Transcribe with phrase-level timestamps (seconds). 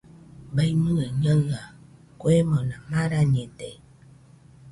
[0.55, 1.59] Baimɨe Ñaɨa
[2.19, 3.69] kuemona marañede.